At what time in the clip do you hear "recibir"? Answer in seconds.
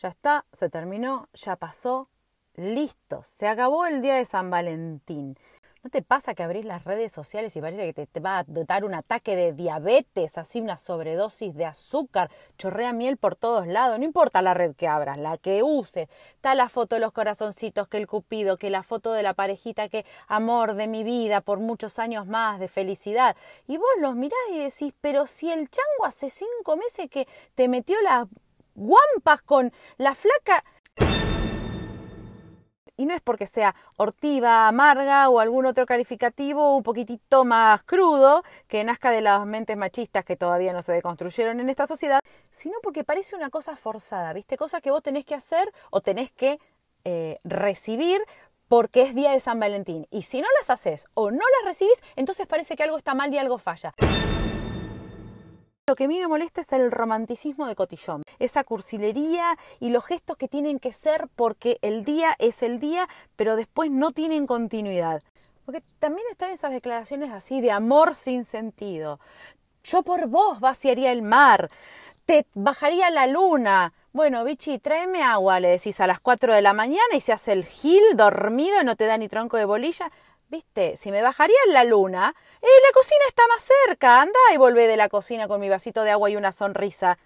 47.42-48.20